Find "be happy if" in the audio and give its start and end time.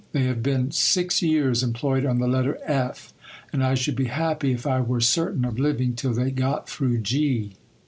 3.95-4.65